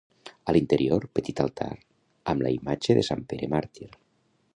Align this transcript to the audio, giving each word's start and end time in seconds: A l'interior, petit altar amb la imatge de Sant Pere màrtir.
A 0.51 0.53
l'interior, 0.55 1.03
petit 1.17 1.41
altar 1.43 1.67
amb 2.33 2.45
la 2.47 2.53
imatge 2.57 2.97
de 3.01 3.05
Sant 3.11 3.25
Pere 3.35 3.51
màrtir. 3.53 3.89